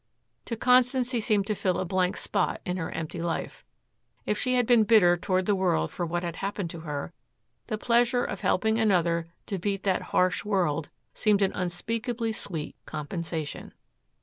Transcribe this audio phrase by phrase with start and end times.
[0.45, 3.63] To Constance he seemed to fill a blank spot in her empty life.
[4.25, 7.13] If she had been bitter toward the world for what had happened to her,
[7.67, 13.75] the pleasure of helping another to beat that harsh world seemed an unspeakably sweet compensation.